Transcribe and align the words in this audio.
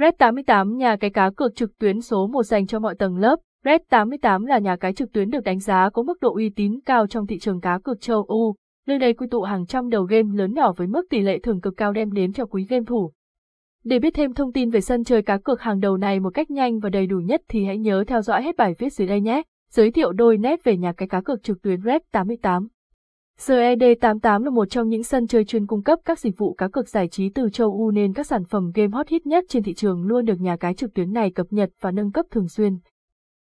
Red 0.00 0.14
88 0.18 0.76
nhà 0.76 0.96
cái 0.96 1.10
cá 1.10 1.30
cược 1.30 1.56
trực 1.56 1.78
tuyến 1.78 2.00
số 2.00 2.26
1 2.26 2.42
dành 2.42 2.66
cho 2.66 2.78
mọi 2.78 2.94
tầng 2.94 3.16
lớp. 3.16 3.36
Red 3.64 3.80
88 3.90 4.46
là 4.46 4.58
nhà 4.58 4.76
cái 4.76 4.92
trực 4.92 5.12
tuyến 5.12 5.30
được 5.30 5.44
đánh 5.44 5.58
giá 5.58 5.90
có 5.90 6.02
mức 6.02 6.20
độ 6.20 6.34
uy 6.34 6.50
tín 6.50 6.80
cao 6.84 7.06
trong 7.06 7.26
thị 7.26 7.38
trường 7.38 7.60
cá 7.60 7.78
cược 7.78 8.00
châu 8.00 8.22
Âu. 8.22 8.54
Nơi 8.86 8.98
đây 8.98 9.14
quy 9.14 9.26
tụ 9.30 9.42
hàng 9.42 9.66
trăm 9.66 9.88
đầu 9.88 10.04
game 10.04 10.28
lớn 10.34 10.54
nhỏ 10.54 10.72
với 10.76 10.86
mức 10.86 11.02
tỷ 11.10 11.20
lệ 11.20 11.38
thưởng 11.38 11.60
cực 11.60 11.76
cao 11.76 11.92
đem 11.92 12.12
đến 12.12 12.32
cho 12.32 12.46
quý 12.46 12.66
game 12.68 12.84
thủ. 12.86 13.12
Để 13.84 13.98
biết 13.98 14.14
thêm 14.14 14.34
thông 14.34 14.52
tin 14.52 14.70
về 14.70 14.80
sân 14.80 15.04
chơi 15.04 15.22
cá 15.22 15.38
cược 15.38 15.60
hàng 15.60 15.80
đầu 15.80 15.96
này 15.96 16.20
một 16.20 16.34
cách 16.34 16.50
nhanh 16.50 16.78
và 16.78 16.90
đầy 16.90 17.06
đủ 17.06 17.16
nhất 17.18 17.40
thì 17.48 17.64
hãy 17.64 17.78
nhớ 17.78 18.04
theo 18.06 18.22
dõi 18.22 18.42
hết 18.42 18.56
bài 18.56 18.74
viết 18.78 18.92
dưới 18.92 19.08
đây 19.08 19.20
nhé. 19.20 19.42
Giới 19.70 19.90
thiệu 19.90 20.12
đôi 20.12 20.38
nét 20.38 20.64
về 20.64 20.76
nhà 20.76 20.92
cái 20.92 21.08
cá 21.08 21.20
cược 21.20 21.42
trực 21.42 21.62
tuyến 21.62 21.80
Red 21.82 22.02
88. 22.12 22.68
GED88 23.38 24.44
là 24.44 24.50
một 24.50 24.64
trong 24.70 24.88
những 24.88 25.02
sân 25.02 25.26
chơi 25.26 25.44
chuyên 25.44 25.66
cung 25.66 25.82
cấp 25.82 25.98
các 26.04 26.18
dịch 26.18 26.38
vụ 26.38 26.54
cá 26.54 26.68
cược 26.68 26.88
giải 26.88 27.08
trí 27.08 27.28
từ 27.28 27.50
châu 27.50 27.70
Âu 27.70 27.90
nên 27.90 28.12
các 28.12 28.26
sản 28.26 28.44
phẩm 28.44 28.70
game 28.74 28.90
hot 28.92 29.08
hit 29.08 29.26
nhất 29.26 29.44
trên 29.48 29.62
thị 29.62 29.74
trường 29.74 30.02
luôn 30.02 30.24
được 30.24 30.40
nhà 30.40 30.56
cái 30.56 30.74
trực 30.74 30.94
tuyến 30.94 31.12
này 31.12 31.30
cập 31.30 31.46
nhật 31.50 31.70
và 31.80 31.90
nâng 31.90 32.12
cấp 32.12 32.26
thường 32.30 32.48
xuyên. 32.48 32.78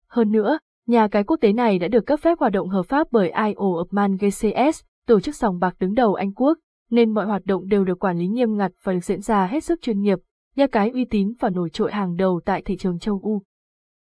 Hơn 0.08 0.32
nữa, 0.32 0.58
nhà 0.88 1.08
cái 1.08 1.24
quốc 1.24 1.38
tế 1.42 1.54
này 1.54 1.80
đã 1.80 1.88
được 1.88 2.06
cấp 2.06 2.20
phép 2.20 2.40
hoạt 2.40 2.52
động 2.52 2.70
hợp 2.70 2.84
pháp 2.84 3.08
bởi 3.12 3.28
IO 3.28 3.54
of 3.56 3.86
Man 3.92 4.16
GCS, 4.16 4.84
tổ 5.08 5.20
chức 5.20 5.36
sòng 5.36 5.60
bạc 5.60 5.76
đứng 5.80 5.94
đầu 5.94 6.14
Anh 6.14 6.34
Quốc, 6.34 6.58
nên 6.90 7.14
mọi 7.14 7.26
hoạt 7.26 7.46
động 7.46 7.68
đều 7.68 7.84
được 7.84 8.00
quản 8.00 8.18
lý 8.18 8.28
nghiêm 8.28 8.58
ngặt 8.58 8.72
và 8.84 8.94
được 8.94 9.04
diễn 9.04 9.22
ra 9.22 9.46
hết 9.46 9.64
sức 9.64 9.82
chuyên 9.82 10.02
nghiệp, 10.02 10.20
nhà 10.56 10.68
cái 10.68 10.90
uy 10.90 11.06
tín 11.06 11.34
và 11.40 11.50
nổi 11.50 11.70
trội 11.70 11.92
hàng 11.92 12.16
đầu 12.16 12.42
tại 12.46 12.62
thị 12.66 12.78
trường 12.78 13.00
châu 13.00 13.22
Âu. 13.24 13.42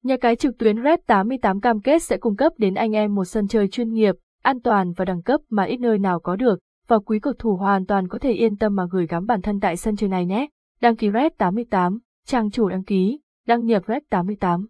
Nhà 0.03 0.17
cái 0.21 0.37
trực 0.37 0.59
tuyến 0.59 0.77
Red 0.85 0.99
88 1.07 1.61
cam 1.61 1.81
kết 1.81 2.03
sẽ 2.03 2.17
cung 2.17 2.37
cấp 2.37 2.53
đến 2.59 2.75
anh 2.75 2.93
em 2.93 3.15
một 3.15 3.25
sân 3.25 3.49
chơi 3.49 3.69
chuyên 3.69 3.93
nghiệp, 3.93 4.15
an 4.49 4.61
toàn 4.61 4.93
và 4.93 5.05
đẳng 5.05 5.23
cấp 5.23 5.41
mà 5.51 5.65
ít 5.65 5.77
nơi 5.77 5.99
nào 5.99 6.21
có 6.21 6.37
được, 6.37 6.59
và 6.87 6.99
quý 6.99 7.19
cầu 7.19 7.33
thủ 7.39 7.57
hoàn 7.57 7.87
toàn 7.87 8.09
có 8.09 8.19
thể 8.19 8.33
yên 8.33 8.57
tâm 8.57 8.77
mà 8.77 8.87
gửi 8.91 9.07
gắm 9.07 9.27
bản 9.27 9.43
thân 9.43 9.61
tại 9.61 9.77
sân 9.77 9.97
chơi 9.97 10.09
này 10.09 10.27
nhé. 10.27 10.49
Đăng 10.81 10.97
ký 10.97 11.11
Red 11.15 11.33
88, 11.39 11.99
trang 12.27 12.51
chủ 12.51 12.69
đăng 12.69 12.85
ký, 12.85 13.21
đăng 13.47 13.67
nhập 13.67 13.83
Red 13.89 14.03
88. 14.11 14.67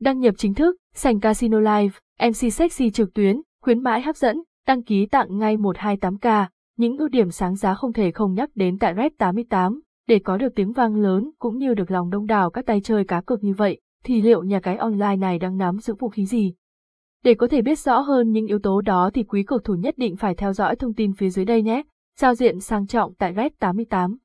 Đăng 0.00 0.20
nhập 0.20 0.34
chính 0.38 0.54
thức, 0.54 0.76
sành 0.94 1.20
Casino 1.20 1.60
Live, 1.60 1.98
MC 2.28 2.52
Sexy 2.52 2.90
trực 2.90 3.14
tuyến, 3.14 3.40
khuyến 3.62 3.82
mãi 3.82 4.02
hấp 4.02 4.16
dẫn, 4.16 4.42
đăng 4.66 4.82
ký 4.82 5.06
tặng 5.06 5.38
ngay 5.38 5.56
128k, 5.56 6.46
những 6.76 6.98
ưu 6.98 7.08
điểm 7.08 7.30
sáng 7.30 7.56
giá 7.56 7.74
không 7.74 7.92
thể 7.92 8.10
không 8.10 8.34
nhắc 8.34 8.50
đến 8.54 8.78
tại 8.78 8.94
Red 8.96 9.12
88, 9.18 9.80
để 10.08 10.18
có 10.18 10.36
được 10.36 10.54
tiếng 10.54 10.72
vang 10.72 10.94
lớn 10.94 11.30
cũng 11.38 11.58
như 11.58 11.74
được 11.74 11.90
lòng 11.90 12.10
đông 12.10 12.26
đảo 12.26 12.50
các 12.50 12.66
tay 12.66 12.80
chơi 12.80 13.04
cá 13.04 13.20
cược 13.20 13.44
như 13.44 13.54
vậy, 13.54 13.80
thì 14.04 14.22
liệu 14.22 14.42
nhà 14.42 14.60
cái 14.60 14.76
online 14.76 15.16
này 15.16 15.38
đang 15.38 15.56
nắm 15.56 15.78
giữ 15.78 15.94
vũ 15.94 16.08
khí 16.08 16.26
gì? 16.26 16.54
Để 17.24 17.34
có 17.34 17.48
thể 17.48 17.62
biết 17.62 17.78
rõ 17.78 17.98
hơn 17.98 18.30
những 18.30 18.46
yếu 18.46 18.58
tố 18.58 18.80
đó 18.80 19.10
thì 19.14 19.22
quý 19.22 19.42
cầu 19.42 19.58
thủ 19.58 19.74
nhất 19.74 19.94
định 19.98 20.16
phải 20.16 20.34
theo 20.34 20.52
dõi 20.52 20.76
thông 20.76 20.94
tin 20.94 21.12
phía 21.12 21.30
dưới 21.30 21.44
đây 21.44 21.62
nhé. 21.62 21.82
Giao 22.18 22.34
diện 22.34 22.60
sang 22.60 22.86
trọng 22.86 23.14
tại 23.14 23.34
Red 23.36 23.52
88. 23.58 24.16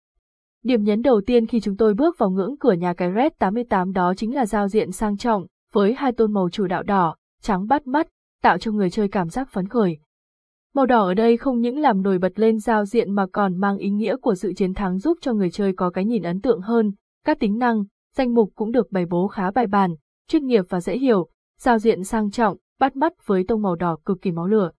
Điểm 0.63 0.83
nhấn 0.83 1.01
đầu 1.01 1.21
tiên 1.25 1.47
khi 1.47 1.59
chúng 1.59 1.77
tôi 1.77 1.93
bước 1.93 2.17
vào 2.17 2.29
ngưỡng 2.29 2.57
cửa 2.57 2.73
nhà 2.73 2.93
cái 2.93 3.11
Red 3.15 3.31
88 3.39 3.93
đó 3.93 4.13
chính 4.17 4.35
là 4.35 4.45
giao 4.45 4.67
diện 4.67 4.91
sang 4.91 5.17
trọng, 5.17 5.45
với 5.73 5.93
hai 5.93 6.11
tôn 6.11 6.33
màu 6.33 6.49
chủ 6.49 6.67
đạo 6.67 6.83
đỏ, 6.83 7.15
trắng 7.41 7.67
bắt 7.67 7.87
mắt, 7.87 8.07
tạo 8.41 8.57
cho 8.57 8.71
người 8.71 8.89
chơi 8.89 9.07
cảm 9.07 9.29
giác 9.29 9.49
phấn 9.49 9.67
khởi. 9.67 9.97
Màu 10.75 10.85
đỏ 10.85 11.03
ở 11.03 11.13
đây 11.13 11.37
không 11.37 11.61
những 11.61 11.79
làm 11.79 12.01
nổi 12.01 12.17
bật 12.17 12.39
lên 12.39 12.59
giao 12.59 12.85
diện 12.85 13.15
mà 13.15 13.25
còn 13.31 13.57
mang 13.57 13.77
ý 13.77 13.89
nghĩa 13.89 14.15
của 14.17 14.35
sự 14.35 14.53
chiến 14.53 14.73
thắng 14.73 14.99
giúp 14.99 15.17
cho 15.21 15.33
người 15.33 15.51
chơi 15.51 15.73
có 15.73 15.89
cái 15.89 16.05
nhìn 16.05 16.23
ấn 16.23 16.41
tượng 16.41 16.61
hơn, 16.61 16.91
các 17.25 17.39
tính 17.39 17.57
năng, 17.57 17.83
danh 18.15 18.33
mục 18.33 18.51
cũng 18.55 18.71
được 18.71 18.91
bày 18.91 19.05
bố 19.05 19.27
khá 19.27 19.51
bài 19.51 19.67
bản, 19.67 19.95
chuyên 20.27 20.45
nghiệp 20.45 20.65
và 20.69 20.81
dễ 20.81 20.97
hiểu, 20.97 21.29
giao 21.59 21.79
diện 21.79 22.03
sang 22.03 22.31
trọng, 22.31 22.57
bắt 22.79 22.95
mắt 22.95 23.13
với 23.25 23.43
tông 23.47 23.61
màu 23.61 23.75
đỏ 23.75 23.97
cực 24.05 24.21
kỳ 24.21 24.31
máu 24.31 24.47
lửa. 24.47 24.71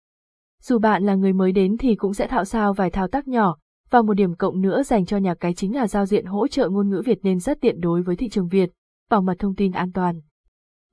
Dù 0.62 0.80
bạn 0.80 1.04
là 1.04 1.16
người 1.16 1.34
mới 1.34 1.52
đến 1.52 1.78
thì 1.78 1.96
cũng 1.96 2.14
sẽ 2.14 2.28
thạo 2.28 2.46
sao 2.46 2.74
vài 2.74 2.90
thao 2.90 3.08
tác 3.08 3.28
nhỏ, 3.28 3.58
và 3.90 4.02
một 4.02 4.14
điểm 4.14 4.36
cộng 4.36 4.62
nữa 4.62 4.84
dành 4.84 5.06
cho 5.06 5.18
nhà 5.18 5.36
cái 5.36 5.54
chính 5.54 5.76
là 5.76 5.88
giao 5.88 6.06
diện 6.06 6.26
hỗ 6.26 6.48
trợ 6.48 6.70
ngôn 6.70 6.90
ngữ 6.90 7.02
Việt 7.06 7.20
nên 7.24 7.40
rất 7.40 7.58
tiện 7.62 7.80
đối 7.80 8.02
với 8.02 8.16
thị 8.16 8.30
trường 8.30 8.48
Việt, 8.48 8.70
bảo 9.10 9.22
mật 9.22 9.40
thông 9.40 9.56
tin 9.56 9.72
an 9.72 9.92
toàn. 9.92 10.22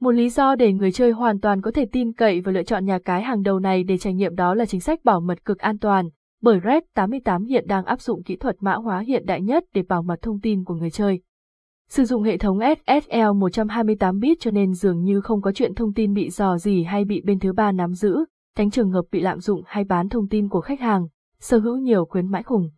Một 0.01 0.11
lý 0.11 0.29
do 0.29 0.55
để 0.55 0.73
người 0.73 0.93
chơi 0.93 1.11
hoàn 1.11 1.41
toàn 1.41 1.61
có 1.61 1.71
thể 1.71 1.87
tin 1.93 2.13
cậy 2.13 2.41
và 2.41 2.53
lựa 2.53 2.63
chọn 2.63 2.85
nhà 2.85 2.99
cái 3.05 3.23
hàng 3.23 3.43
đầu 3.43 3.59
này 3.59 3.85
để 3.85 3.99
trải 3.99 4.15
nghiệm 4.15 4.35
đó 4.35 4.55
là 4.55 4.67
chính 4.67 4.81
sách 4.81 5.05
bảo 5.05 5.21
mật 5.21 5.45
cực 5.45 5.59
an 5.59 5.79
toàn, 5.79 6.09
bởi 6.43 6.61
Red 6.65 6.83
88 6.95 7.45
hiện 7.45 7.65
đang 7.67 7.85
áp 7.85 8.01
dụng 8.01 8.23
kỹ 8.23 8.37
thuật 8.37 8.57
mã 8.61 8.75
hóa 8.75 9.01
hiện 9.01 9.27
đại 9.27 9.43
nhất 9.43 9.65
để 9.75 9.83
bảo 9.83 10.03
mật 10.03 10.23
thông 10.23 10.41
tin 10.41 10.65
của 10.65 10.75
người 10.75 10.91
chơi. 10.91 11.21
Sử 11.89 12.05
dụng 12.05 12.23
hệ 12.23 12.39
thống 12.39 12.59
SSL 12.61 13.33
128 13.35 14.19
bit 14.19 14.41
cho 14.41 14.51
nên 14.51 14.73
dường 14.73 15.03
như 15.03 15.21
không 15.21 15.43
có 15.43 15.53
chuyện 15.53 15.75
thông 15.75 15.93
tin 15.93 16.15
bị 16.15 16.31
dò 16.31 16.59
gì 16.59 16.83
hay 16.83 17.05
bị 17.05 17.21
bên 17.21 17.39
thứ 17.39 17.53
ba 17.53 17.73
nắm 17.73 17.93
giữ, 17.93 18.25
tránh 18.57 18.71
trường 18.71 18.91
hợp 18.91 19.05
bị 19.13 19.21
lạm 19.21 19.39
dụng 19.41 19.63
hay 19.67 19.85
bán 19.85 20.09
thông 20.09 20.29
tin 20.29 20.49
của 20.49 20.61
khách 20.61 20.81
hàng, 20.81 21.07
sở 21.41 21.59
hữu 21.59 21.77
nhiều 21.77 22.05
khuyến 22.05 22.27
mãi 22.27 22.43
khủng. 22.43 22.71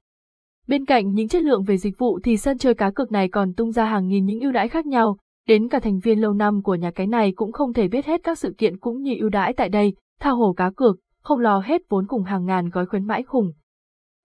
Bên 0.68 0.84
cạnh 0.84 1.14
những 1.14 1.28
chất 1.28 1.42
lượng 1.42 1.64
về 1.64 1.76
dịch 1.76 1.98
vụ 1.98 2.20
thì 2.24 2.36
sân 2.36 2.58
chơi 2.58 2.74
cá 2.74 2.90
cược 2.90 3.12
này 3.12 3.28
còn 3.28 3.54
tung 3.54 3.72
ra 3.72 3.84
hàng 3.84 4.08
nghìn 4.08 4.24
những 4.24 4.40
ưu 4.40 4.52
đãi 4.52 4.68
khác 4.68 4.86
nhau, 4.86 5.16
đến 5.46 5.68
cả 5.68 5.80
thành 5.80 5.98
viên 5.98 6.20
lâu 6.20 6.32
năm 6.32 6.62
của 6.62 6.74
nhà 6.74 6.90
cái 6.90 7.06
này 7.06 7.32
cũng 7.36 7.52
không 7.52 7.72
thể 7.72 7.88
biết 7.88 8.06
hết 8.06 8.20
các 8.24 8.38
sự 8.38 8.54
kiện 8.58 8.78
cũng 8.78 9.02
như 9.02 9.14
ưu 9.20 9.28
đãi 9.28 9.52
tại 9.52 9.68
đây, 9.68 9.94
tha 10.20 10.30
hồ 10.30 10.54
cá 10.56 10.70
cược, 10.70 10.96
không 11.22 11.40
lo 11.40 11.58
hết 11.58 11.82
vốn 11.88 12.06
cùng 12.06 12.22
hàng 12.22 12.44
ngàn 12.44 12.68
gói 12.68 12.86
khuyến 12.86 13.06
mãi 13.06 13.22
khủng. 13.22 13.52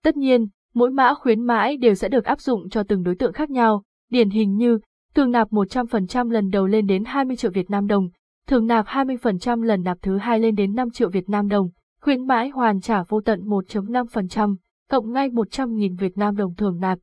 Tất 0.04 0.16
nhiên, 0.16 0.46
mỗi 0.74 0.90
mã 0.90 1.14
khuyến 1.14 1.42
mãi 1.42 1.76
đều 1.76 1.94
sẽ 1.94 2.08
được 2.08 2.24
áp 2.24 2.40
dụng 2.40 2.68
cho 2.68 2.82
từng 2.82 3.02
đối 3.02 3.14
tượng 3.14 3.32
khác 3.32 3.50
nhau, 3.50 3.82
điển 4.12 4.30
hình 4.30 4.56
như 4.56 4.78
thường 5.14 5.30
nạp 5.30 5.50
100% 5.50 6.30
lần 6.30 6.50
đầu 6.50 6.66
lên 6.66 6.86
đến 6.86 7.04
20 7.04 7.36
triệu 7.36 7.50
Việt 7.50 7.70
Nam 7.70 7.86
đồng, 7.86 8.08
thường 8.46 8.66
nạp 8.66 8.86
20% 8.86 9.62
lần 9.62 9.82
nạp 9.82 10.02
thứ 10.02 10.18
hai 10.18 10.40
lên 10.40 10.54
đến 10.54 10.74
5 10.74 10.90
triệu 10.90 11.08
Việt 11.10 11.28
Nam 11.28 11.48
đồng, 11.48 11.68
khuyến 12.00 12.26
mãi 12.26 12.48
hoàn 12.48 12.80
trả 12.80 13.02
vô 13.02 13.20
tận 13.20 13.40
1.5%, 13.40 14.56
cộng 14.90 15.12
ngay 15.12 15.28
100.000 15.28 15.96
Việt 15.96 16.18
Nam 16.18 16.36
đồng 16.36 16.54
thường 16.54 16.80
nạp. 16.80 16.98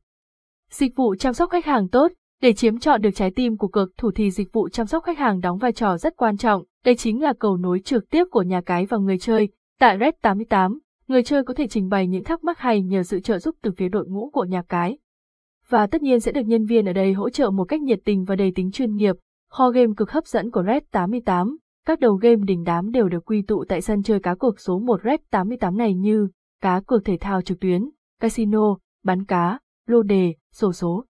Dịch 0.70 0.96
vụ 0.96 1.14
chăm 1.14 1.34
sóc 1.34 1.50
khách 1.50 1.64
hàng 1.64 1.88
tốt, 1.88 2.12
để 2.42 2.52
chiếm 2.52 2.78
chọn 2.78 3.00
được 3.00 3.10
trái 3.14 3.30
tim 3.30 3.56
của 3.56 3.68
cực 3.68 3.92
thủ 3.96 4.10
thì 4.14 4.30
dịch 4.30 4.52
vụ 4.52 4.68
chăm 4.68 4.86
sóc 4.86 5.04
khách 5.04 5.18
hàng 5.18 5.40
đóng 5.40 5.58
vai 5.58 5.72
trò 5.72 5.96
rất 5.96 6.16
quan 6.16 6.36
trọng, 6.36 6.64
đây 6.84 6.96
chính 6.96 7.22
là 7.22 7.32
cầu 7.38 7.56
nối 7.56 7.80
trực 7.80 8.10
tiếp 8.10 8.24
của 8.30 8.42
nhà 8.42 8.60
cái 8.60 8.86
và 8.86 8.98
người 8.98 9.18
chơi. 9.18 9.48
Tại 9.80 9.96
Red 10.00 10.14
88, 10.22 10.78
người 11.08 11.22
chơi 11.22 11.44
có 11.44 11.54
thể 11.54 11.68
trình 11.68 11.88
bày 11.88 12.06
những 12.06 12.24
thắc 12.24 12.44
mắc 12.44 12.58
hay 12.58 12.82
nhờ 12.82 13.02
sự 13.02 13.20
trợ 13.20 13.38
giúp 13.38 13.56
từ 13.62 13.70
phía 13.76 13.88
đội 13.88 14.06
ngũ 14.08 14.30
của 14.30 14.44
nhà 14.44 14.62
cái. 14.68 14.98
Và 15.70 15.86
tất 15.86 16.02
nhiên 16.02 16.20
sẽ 16.20 16.32
được 16.32 16.46
nhân 16.46 16.66
viên 16.66 16.86
ở 16.86 16.92
đây 16.92 17.12
hỗ 17.12 17.30
trợ 17.30 17.50
một 17.50 17.64
cách 17.64 17.82
nhiệt 17.82 18.00
tình 18.04 18.24
và 18.24 18.36
đầy 18.36 18.52
tính 18.54 18.70
chuyên 18.70 18.96
nghiệp. 18.96 19.16
Kho 19.50 19.70
game 19.70 19.92
cực 19.96 20.10
hấp 20.10 20.26
dẫn 20.26 20.50
của 20.50 20.62
Red 20.66 20.82
88, 20.90 21.56
các 21.86 22.00
đầu 22.00 22.14
game 22.14 22.36
đình 22.46 22.64
đám 22.64 22.90
đều 22.90 23.08
được 23.08 23.24
quy 23.24 23.42
tụ 23.42 23.64
tại 23.68 23.80
sân 23.80 24.02
chơi 24.02 24.20
cá 24.20 24.34
cược 24.34 24.60
số 24.60 24.78
1 24.78 25.00
Red 25.04 25.20
88 25.30 25.76
này 25.76 25.94
như 25.94 26.28
cá 26.62 26.80
cược 26.86 27.04
thể 27.04 27.16
thao 27.20 27.42
trực 27.42 27.60
tuyến, 27.60 27.90
casino, 28.20 28.76
bán 29.04 29.24
cá, 29.24 29.58
lô 29.86 30.02
đề, 30.02 30.34
sổ 30.52 30.72
số. 30.72 31.04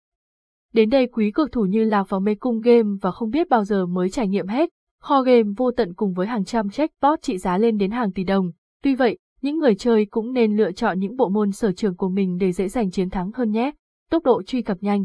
Đến 0.72 0.90
đây 0.90 1.06
quý 1.06 1.30
cược 1.30 1.52
thủ 1.52 1.62
như 1.62 1.84
lạc 1.84 2.08
vào 2.08 2.20
mê 2.20 2.34
cung 2.34 2.60
game 2.60 2.88
và 3.00 3.10
không 3.10 3.30
biết 3.30 3.48
bao 3.48 3.64
giờ 3.64 3.86
mới 3.86 4.10
trải 4.10 4.28
nghiệm 4.28 4.46
hết. 4.46 4.70
Kho 5.02 5.22
game 5.22 5.48
vô 5.56 5.70
tận 5.76 5.94
cùng 5.94 6.12
với 6.12 6.26
hàng 6.26 6.44
trăm 6.44 6.66
jackpot 6.66 7.16
trị 7.22 7.38
giá 7.38 7.58
lên 7.58 7.76
đến 7.76 7.90
hàng 7.90 8.12
tỷ 8.12 8.24
đồng. 8.24 8.50
Tuy 8.82 8.94
vậy, 8.94 9.18
những 9.42 9.58
người 9.58 9.74
chơi 9.74 10.06
cũng 10.06 10.32
nên 10.32 10.56
lựa 10.56 10.72
chọn 10.72 10.98
những 10.98 11.16
bộ 11.16 11.28
môn 11.28 11.52
sở 11.52 11.72
trường 11.72 11.96
của 11.96 12.08
mình 12.08 12.38
để 12.40 12.52
dễ 12.52 12.68
giành 12.68 12.90
chiến 12.90 13.10
thắng 13.10 13.30
hơn 13.34 13.50
nhé. 13.50 13.72
Tốc 14.10 14.24
độ 14.24 14.42
truy 14.42 14.62
cập 14.62 14.78
nhanh. 14.80 15.04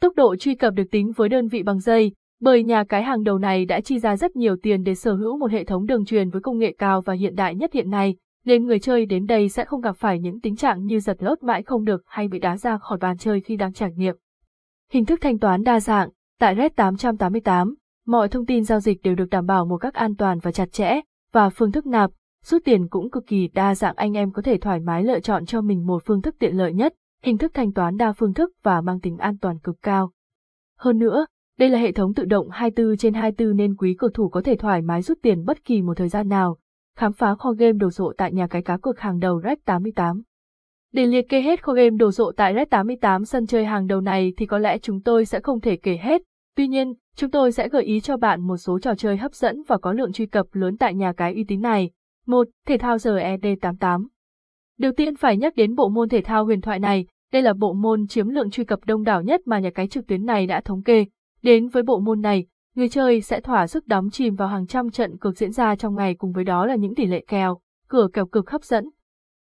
Tốc 0.00 0.12
độ 0.16 0.36
truy 0.36 0.54
cập 0.54 0.74
được 0.74 0.84
tính 0.90 1.12
với 1.16 1.28
đơn 1.28 1.48
vị 1.48 1.62
bằng 1.62 1.78
giây, 1.78 2.12
bởi 2.40 2.64
nhà 2.64 2.84
cái 2.84 3.02
hàng 3.02 3.22
đầu 3.22 3.38
này 3.38 3.64
đã 3.64 3.80
chi 3.80 3.98
ra 3.98 4.16
rất 4.16 4.36
nhiều 4.36 4.56
tiền 4.62 4.82
để 4.82 4.94
sở 4.94 5.14
hữu 5.14 5.38
một 5.38 5.50
hệ 5.50 5.64
thống 5.64 5.86
đường 5.86 6.04
truyền 6.04 6.30
với 6.30 6.42
công 6.42 6.58
nghệ 6.58 6.74
cao 6.78 7.00
và 7.00 7.14
hiện 7.14 7.34
đại 7.34 7.54
nhất 7.54 7.72
hiện 7.72 7.90
nay, 7.90 8.16
nên 8.44 8.64
người 8.64 8.78
chơi 8.78 9.06
đến 9.06 9.26
đây 9.26 9.48
sẽ 9.48 9.64
không 9.64 9.80
gặp 9.80 9.96
phải 9.96 10.20
những 10.20 10.40
tình 10.40 10.56
trạng 10.56 10.84
như 10.84 11.00
giật 11.00 11.16
lốt 11.22 11.42
mãi 11.42 11.62
không 11.62 11.84
được 11.84 12.02
hay 12.06 12.28
bị 12.28 12.38
đá 12.38 12.56
ra 12.56 12.78
khỏi 12.78 12.98
bàn 12.98 13.18
chơi 13.18 13.40
khi 13.40 13.56
đang 13.56 13.72
trải 13.72 13.92
nghiệm. 13.92 14.16
Hình 14.90 15.04
thức 15.04 15.20
thanh 15.22 15.38
toán 15.38 15.62
đa 15.62 15.80
dạng, 15.80 16.08
tại 16.40 16.54
Red 16.56 16.72
888, 16.76 17.74
mọi 18.06 18.28
thông 18.28 18.46
tin 18.46 18.64
giao 18.64 18.80
dịch 18.80 19.02
đều 19.02 19.14
được 19.14 19.30
đảm 19.30 19.46
bảo 19.46 19.66
một 19.66 19.76
cách 19.76 19.94
an 19.94 20.16
toàn 20.16 20.38
và 20.38 20.52
chặt 20.52 20.72
chẽ, 20.72 21.00
và 21.32 21.50
phương 21.50 21.72
thức 21.72 21.86
nạp, 21.86 22.10
rút 22.44 22.62
tiền 22.64 22.88
cũng 22.88 23.10
cực 23.10 23.26
kỳ 23.26 23.48
đa 23.48 23.74
dạng 23.74 23.96
anh 23.96 24.16
em 24.16 24.30
có 24.30 24.42
thể 24.42 24.58
thoải 24.58 24.80
mái 24.80 25.04
lựa 25.04 25.20
chọn 25.20 25.46
cho 25.46 25.60
mình 25.60 25.86
một 25.86 26.02
phương 26.06 26.22
thức 26.22 26.36
tiện 26.38 26.56
lợi 26.56 26.72
nhất, 26.72 26.94
hình 27.24 27.38
thức 27.38 27.54
thanh 27.54 27.72
toán 27.72 27.96
đa 27.96 28.12
phương 28.12 28.34
thức 28.34 28.52
và 28.62 28.80
mang 28.80 29.00
tính 29.00 29.18
an 29.18 29.38
toàn 29.38 29.58
cực 29.58 29.76
cao. 29.82 30.12
Hơn 30.78 30.98
nữa, 30.98 31.26
đây 31.58 31.68
là 31.68 31.78
hệ 31.78 31.92
thống 31.92 32.14
tự 32.14 32.24
động 32.24 32.50
24 32.50 32.96
trên 32.96 33.14
24 33.14 33.56
nên 33.56 33.76
quý 33.76 33.94
cầu 33.98 34.10
thủ 34.10 34.28
có 34.28 34.40
thể 34.42 34.56
thoải 34.56 34.82
mái 34.82 35.02
rút 35.02 35.18
tiền 35.22 35.44
bất 35.44 35.64
kỳ 35.64 35.82
một 35.82 35.96
thời 35.96 36.08
gian 36.08 36.28
nào. 36.28 36.58
Khám 36.96 37.12
phá 37.12 37.34
kho 37.34 37.52
game 37.52 37.72
đồ 37.72 37.90
sộ 37.90 38.12
tại 38.16 38.32
nhà 38.32 38.46
cái 38.46 38.62
cá 38.62 38.76
cược 38.76 39.00
hàng 39.00 39.18
đầu 39.18 39.40
Red 39.44 39.58
88. 39.64 40.22
Để 40.92 41.06
liệt 41.06 41.28
kê 41.28 41.40
hết 41.40 41.62
kho 41.62 41.72
game 41.72 41.90
đồ 41.90 42.12
sộ 42.12 42.32
tại 42.36 42.54
Red 42.54 42.68
88 42.70 43.24
sân 43.24 43.46
chơi 43.46 43.64
hàng 43.64 43.86
đầu 43.86 44.00
này 44.00 44.32
thì 44.36 44.46
có 44.46 44.58
lẽ 44.58 44.78
chúng 44.78 45.00
tôi 45.00 45.24
sẽ 45.24 45.40
không 45.40 45.60
thể 45.60 45.76
kể 45.76 45.98
hết. 46.02 46.22
Tuy 46.56 46.68
nhiên, 46.68 46.94
chúng 47.16 47.30
tôi 47.30 47.52
sẽ 47.52 47.68
gợi 47.68 47.84
ý 47.84 48.00
cho 48.00 48.16
bạn 48.16 48.40
một 48.40 48.56
số 48.56 48.78
trò 48.78 48.94
chơi 48.94 49.16
hấp 49.16 49.34
dẫn 49.34 49.62
và 49.66 49.78
có 49.78 49.92
lượng 49.92 50.12
truy 50.12 50.26
cập 50.26 50.46
lớn 50.52 50.76
tại 50.76 50.94
nhà 50.94 51.12
cái 51.12 51.34
uy 51.34 51.44
tín 51.44 51.60
này. 51.60 51.90
1. 52.26 52.48
Thể 52.66 52.78
thao 52.78 52.96
GED88 52.96 54.06
Đầu 54.78 54.92
tiên 54.96 55.16
phải 55.16 55.36
nhắc 55.36 55.56
đến 55.56 55.74
bộ 55.74 55.88
môn 55.88 56.08
thể 56.08 56.20
thao 56.20 56.44
huyền 56.44 56.60
thoại 56.60 56.78
này, 56.78 57.06
đây 57.34 57.42
là 57.42 57.52
bộ 57.52 57.72
môn 57.72 58.06
chiếm 58.06 58.28
lượng 58.28 58.50
truy 58.50 58.64
cập 58.64 58.80
đông 58.86 59.02
đảo 59.02 59.22
nhất 59.22 59.40
mà 59.44 59.58
nhà 59.58 59.70
cái 59.70 59.88
trực 59.88 60.06
tuyến 60.06 60.26
này 60.26 60.46
đã 60.46 60.60
thống 60.60 60.82
kê. 60.82 61.06
Đến 61.42 61.68
với 61.68 61.82
bộ 61.82 62.00
môn 62.00 62.20
này, 62.20 62.46
người 62.74 62.88
chơi 62.88 63.20
sẽ 63.20 63.40
thỏa 63.40 63.66
sức 63.66 63.86
đắm 63.86 64.10
chìm 64.10 64.34
vào 64.34 64.48
hàng 64.48 64.66
trăm 64.66 64.90
trận 64.90 65.18
cược 65.18 65.38
diễn 65.38 65.52
ra 65.52 65.76
trong 65.76 65.94
ngày 65.94 66.14
cùng 66.14 66.32
với 66.32 66.44
đó 66.44 66.66
là 66.66 66.74
những 66.74 66.94
tỷ 66.94 67.06
lệ 67.06 67.24
kèo, 67.28 67.58
cửa 67.88 68.08
kèo 68.12 68.26
cực 68.26 68.50
hấp 68.50 68.64
dẫn. 68.64 68.90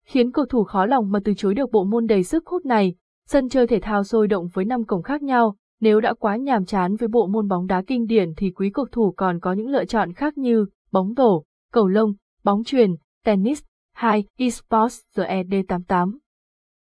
Khiến 0.05 0.31
cầu 0.31 0.45
thủ 0.45 0.63
khó 0.63 0.85
lòng 0.85 1.11
mà 1.11 1.19
từ 1.23 1.33
chối 1.33 1.53
được 1.53 1.71
bộ 1.71 1.83
môn 1.83 2.05
đầy 2.07 2.23
sức 2.23 2.47
hút 2.47 2.65
này, 2.65 2.95
sân 3.27 3.49
chơi 3.49 3.67
thể 3.67 3.79
thao 3.79 4.03
sôi 4.03 4.27
động 4.27 4.47
với 4.53 4.65
năm 4.65 4.83
cổng 4.85 5.03
khác 5.03 5.21
nhau, 5.21 5.55
Nếu 5.81 6.01
đã 6.01 6.13
quá 6.13 6.35
nhàm 6.35 6.65
chán 6.65 6.95
với 6.95 7.07
bộ 7.07 7.27
môn 7.27 7.47
bóng 7.47 7.67
đá 7.67 7.83
kinh 7.87 8.05
điển 8.05 8.33
thì 8.37 8.51
quý 8.51 8.69
cầu 8.73 8.85
thủ 8.91 9.13
còn 9.17 9.39
có 9.39 9.53
những 9.53 9.69
lựa 9.69 9.85
chọn 9.85 10.13
khác 10.13 10.37
như 10.37 10.65
bóng 10.91 11.13
rổ, 11.17 11.43
cầu 11.71 11.87
lông, 11.87 12.13
bóng 12.43 12.63
truyền, 12.63 12.95
tennis, 13.25 13.63
hai 13.93 14.25
esports 14.37 15.01
RED88. 15.15 16.17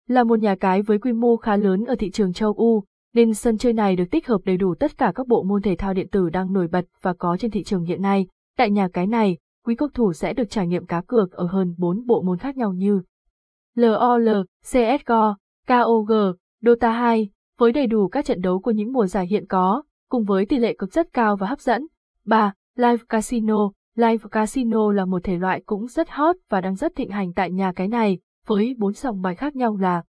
Là 0.09 0.25
một 0.25 0.39
nhà 0.39 0.55
cái 0.55 0.83
với 0.83 0.99
quy 0.99 1.13
mô 1.13 1.37
khá 1.37 1.57
lớn 1.57 1.85
ở 1.85 1.95
thị 1.99 2.11
trường 2.11 2.33
châu 2.33 2.53
Âu, 2.53 2.85
nên 3.15 3.35
sân 3.35 3.59
chơi 3.59 3.73
này 3.73 3.97
được 3.97 4.05
tích 4.11 4.27
hợp 4.27 4.41
đầy 4.45 4.57
đủ 4.57 4.75
tất 4.75 4.99
cả 4.99 5.13
các 5.15 5.27
bộ 5.27 5.43
môn 5.43 5.63
thể 5.63 5.77
thao 5.77 5.95
điện 5.95 6.09
tử 6.09 6.31
đang 6.31 6.53
nổi 6.53 6.69
bật 6.69 6.85
và 7.03 7.13
có 7.13 7.37
trên 7.37 7.51
thị 7.51 7.63
trường 7.63 7.85
hiện 7.85 8.03
nay. 8.03 8.27
Tại 8.57 8.71
nhà 8.71 8.89
cái 8.93 9.07
này, 9.07 9.39
quý 9.65 9.75
cầu 9.75 9.89
thủ 9.95 10.13
sẽ 10.13 10.33
được 10.33 10.51
trải 10.51 10.67
nghiệm 10.67 10.87
cá 10.87 11.01
cược 11.01 11.33
ở 11.33 11.47
hơn 11.47 11.75
4 11.79 12.07
bộ 12.07 12.23
môn 12.23 12.39
khác 12.39 12.57
nhau 12.57 12.73
như 12.73 13.03
LOL, 13.75 14.29
CSGO, 14.63 15.37
KOG, 15.67 16.13
Dota 16.63 16.91
2, 16.91 17.31
với 17.59 17.73
đầy 17.73 17.87
đủ 17.87 18.09
các 18.09 18.25
trận 18.25 18.41
đấu 18.41 18.61
của 18.61 18.71
những 18.71 18.93
mùa 18.93 19.07
giải 19.07 19.27
hiện 19.27 19.47
có, 19.47 19.83
cùng 20.11 20.25
với 20.25 20.47
tỷ 20.47 20.59
lệ 20.59 20.75
cực 20.79 20.93
rất 20.93 21.13
cao 21.13 21.37
và 21.37 21.47
hấp 21.47 21.61
dẫn. 21.61 21.87
3. 22.25 22.53
Live 22.77 23.05
Casino 23.09 23.71
Live 23.97 24.25
Casino 24.31 24.93
là 24.93 25.05
một 25.05 25.25
thể 25.25 25.39
loại 25.39 25.63
cũng 25.67 25.87
rất 25.87 26.11
hot 26.11 26.37
và 26.49 26.61
đang 26.61 26.75
rất 26.75 26.93
thịnh 26.97 27.11
hành 27.11 27.33
tại 27.33 27.51
nhà 27.51 27.73
cái 27.73 27.89
này, 27.89 28.19
với 28.47 28.75
bốn 28.79 28.93
sòng 28.93 29.23
bài 29.23 29.35
khác 29.35 29.57
nhau 29.57 29.77
là 29.77 30.03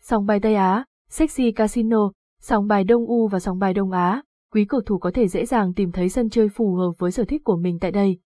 Sòng 0.00 0.26
bài 0.26 0.40
Tây 0.40 0.54
Á, 0.54 0.84
Sexy 1.10 1.52
Casino, 1.52 2.10
sòng 2.40 2.66
bài 2.66 2.84
Đông 2.84 3.06
U 3.06 3.28
và 3.28 3.40
sòng 3.40 3.58
bài 3.58 3.74
Đông 3.74 3.90
Á. 3.90 4.22
Quý 4.52 4.64
cầu 4.64 4.80
thủ 4.86 4.98
có 4.98 5.10
thể 5.14 5.28
dễ 5.28 5.46
dàng 5.46 5.74
tìm 5.74 5.92
thấy 5.92 6.08
sân 6.08 6.30
chơi 6.30 6.48
phù 6.48 6.74
hợp 6.74 6.92
với 6.98 7.10
sở 7.10 7.24
thích 7.24 7.44
của 7.44 7.56
mình 7.56 7.78
tại 7.78 7.92
đây. 7.92 8.18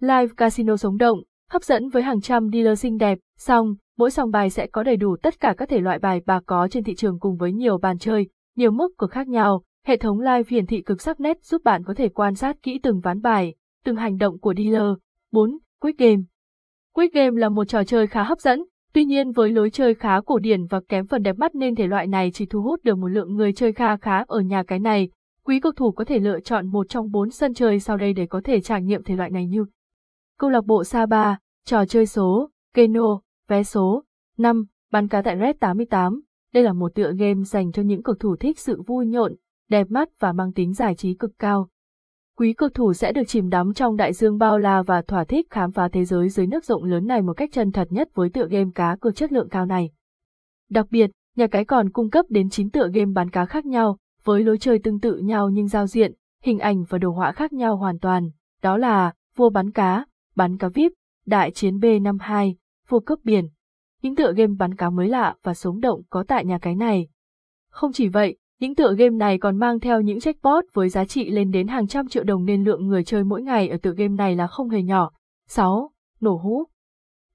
Live 0.00 0.34
Casino 0.36 0.76
sống 0.76 0.96
động, 0.96 1.18
hấp 1.50 1.62
dẫn 1.62 1.88
với 1.88 2.02
hàng 2.02 2.20
trăm 2.20 2.50
dealer 2.52 2.80
xinh 2.80 2.98
đẹp, 2.98 3.18
song, 3.38 3.74
mỗi 3.98 4.10
sòng 4.10 4.30
bài 4.30 4.50
sẽ 4.50 4.66
có 4.66 4.82
đầy 4.82 4.96
đủ 4.96 5.16
tất 5.22 5.40
cả 5.40 5.54
các 5.56 5.68
thể 5.68 5.80
loại 5.80 5.98
bài 5.98 6.20
bạc 6.26 6.42
có 6.46 6.68
trên 6.70 6.84
thị 6.84 6.94
trường 6.94 7.18
cùng 7.18 7.36
với 7.36 7.52
nhiều 7.52 7.78
bàn 7.78 7.98
chơi, 7.98 8.28
nhiều 8.56 8.70
mức 8.70 8.88
cực 8.98 9.10
khác 9.10 9.28
nhau. 9.28 9.62
Hệ 9.86 9.96
thống 9.96 10.20
live 10.20 10.42
hiển 10.48 10.66
thị 10.66 10.82
cực 10.82 11.00
sắc 11.00 11.20
nét 11.20 11.44
giúp 11.44 11.64
bạn 11.64 11.84
có 11.84 11.94
thể 11.94 12.08
quan 12.08 12.34
sát 12.34 12.62
kỹ 12.62 12.80
từng 12.82 13.00
ván 13.00 13.22
bài, 13.22 13.54
từng 13.84 13.96
hành 13.96 14.16
động 14.16 14.38
của 14.38 14.54
dealer. 14.54 14.96
4. 15.32 15.58
Quick 15.80 15.98
Game 15.98 16.22
Quick 16.92 17.14
Game 17.14 17.40
là 17.40 17.48
một 17.48 17.64
trò 17.64 17.84
chơi 17.84 18.06
khá 18.06 18.22
hấp 18.22 18.40
dẫn, 18.40 18.64
tuy 18.96 19.04
nhiên 19.04 19.32
với 19.32 19.52
lối 19.52 19.70
chơi 19.70 19.94
khá 19.94 20.20
cổ 20.20 20.38
điển 20.38 20.66
và 20.66 20.80
kém 20.88 21.06
phần 21.06 21.22
đẹp 21.22 21.38
mắt 21.38 21.54
nên 21.54 21.74
thể 21.74 21.86
loại 21.86 22.06
này 22.06 22.30
chỉ 22.34 22.46
thu 22.46 22.62
hút 22.62 22.84
được 22.84 22.98
một 22.98 23.08
lượng 23.08 23.34
người 23.34 23.52
chơi 23.52 23.72
kha 23.72 23.96
khá 23.96 24.24
ở 24.26 24.40
nhà 24.40 24.62
cái 24.62 24.78
này. 24.78 25.10
Quý 25.44 25.60
cầu 25.60 25.72
thủ 25.72 25.92
có 25.92 26.04
thể 26.04 26.18
lựa 26.18 26.40
chọn 26.40 26.66
một 26.66 26.88
trong 26.88 27.10
bốn 27.10 27.30
sân 27.30 27.54
chơi 27.54 27.80
sau 27.80 27.96
đây 27.96 28.12
để 28.12 28.26
có 28.26 28.40
thể 28.44 28.60
trải 28.60 28.82
nghiệm 28.82 29.02
thể 29.02 29.16
loại 29.16 29.30
này 29.30 29.46
như 29.46 29.64
Câu 30.38 30.50
lạc 30.50 30.64
bộ 30.64 30.84
Saba, 30.84 31.38
trò 31.64 31.84
chơi 31.84 32.06
số, 32.06 32.50
Keno, 32.74 33.20
vé 33.48 33.62
số. 33.62 34.04
5. 34.38 34.64
Bắn 34.92 35.08
cá 35.08 35.22
tại 35.22 35.36
Red 35.40 35.56
88. 35.60 36.20
Đây 36.54 36.62
là 36.62 36.72
một 36.72 36.94
tựa 36.94 37.12
game 37.12 37.42
dành 37.44 37.72
cho 37.72 37.82
những 37.82 38.02
cầu 38.02 38.14
thủ 38.14 38.36
thích 38.36 38.58
sự 38.58 38.82
vui 38.82 39.06
nhộn, 39.06 39.34
đẹp 39.68 39.90
mắt 39.90 40.08
và 40.20 40.32
mang 40.32 40.52
tính 40.52 40.74
giải 40.74 40.94
trí 40.94 41.14
cực 41.14 41.30
cao. 41.38 41.68
Quý 42.38 42.52
cơ 42.52 42.68
thủ 42.74 42.92
sẽ 42.92 43.12
được 43.12 43.22
chìm 43.26 43.48
đắm 43.48 43.72
trong 43.74 43.96
đại 43.96 44.12
dương 44.12 44.38
bao 44.38 44.58
la 44.58 44.82
và 44.82 45.02
thỏa 45.02 45.24
thích 45.24 45.46
khám 45.50 45.72
phá 45.72 45.88
thế 45.92 46.04
giới 46.04 46.28
dưới 46.28 46.46
nước 46.46 46.64
rộng 46.64 46.84
lớn 46.84 47.06
này 47.06 47.22
một 47.22 47.32
cách 47.32 47.50
chân 47.52 47.72
thật 47.72 47.88
nhất 47.90 48.08
với 48.14 48.28
tựa 48.28 48.48
game 48.48 48.70
cá 48.74 48.96
cược 49.00 49.16
chất 49.16 49.32
lượng 49.32 49.48
cao 49.48 49.66
này. 49.66 49.90
Đặc 50.70 50.86
biệt, 50.90 51.10
nhà 51.36 51.46
cái 51.46 51.64
còn 51.64 51.90
cung 51.90 52.10
cấp 52.10 52.26
đến 52.28 52.50
9 52.50 52.70
tựa 52.70 52.88
game 52.88 53.12
bán 53.14 53.30
cá 53.30 53.44
khác 53.44 53.66
nhau, 53.66 53.98
với 54.24 54.44
lối 54.44 54.58
chơi 54.58 54.78
tương 54.78 55.00
tự 55.00 55.16
nhau 55.16 55.48
nhưng 55.48 55.68
giao 55.68 55.86
diện, 55.86 56.12
hình 56.42 56.58
ảnh 56.58 56.84
và 56.88 56.98
đồ 56.98 57.10
họa 57.10 57.32
khác 57.32 57.52
nhau 57.52 57.76
hoàn 57.76 57.98
toàn, 57.98 58.30
đó 58.62 58.76
là 58.76 59.12
Vua 59.36 59.50
bắn 59.50 59.70
cá, 59.70 60.04
Bắn 60.36 60.58
cá 60.58 60.68
VIP, 60.68 60.92
Đại 61.26 61.50
chiến 61.50 61.78
B52, 61.78 62.54
Vua 62.88 63.00
cướp 63.00 63.18
biển. 63.24 63.48
Những 64.02 64.16
tựa 64.16 64.32
game 64.32 64.54
bắn 64.58 64.74
cá 64.74 64.90
mới 64.90 65.08
lạ 65.08 65.34
và 65.42 65.54
sống 65.54 65.80
động 65.80 66.02
có 66.10 66.24
tại 66.28 66.44
nhà 66.44 66.58
cái 66.58 66.74
này. 66.76 67.08
Không 67.70 67.92
chỉ 67.92 68.08
vậy, 68.08 68.36
những 68.60 68.74
tựa 68.74 68.94
game 68.94 69.16
này 69.16 69.38
còn 69.38 69.58
mang 69.58 69.80
theo 69.80 70.00
những 70.00 70.18
jackpot 70.18 70.62
với 70.72 70.88
giá 70.88 71.04
trị 71.04 71.30
lên 71.30 71.50
đến 71.50 71.68
hàng 71.68 71.86
trăm 71.86 72.08
triệu 72.08 72.24
đồng 72.24 72.44
nên 72.44 72.64
lượng 72.64 72.86
người 72.86 73.04
chơi 73.04 73.24
mỗi 73.24 73.42
ngày 73.42 73.68
ở 73.68 73.76
tựa 73.82 73.92
game 73.92 74.14
này 74.14 74.36
là 74.36 74.46
không 74.46 74.68
hề 74.68 74.82
nhỏ. 74.82 75.10
6. 75.48 75.90
Nổ 76.20 76.36
hũ 76.36 76.64